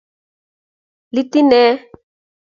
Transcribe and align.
Iiti 1.15 1.39
ne? 1.49 1.63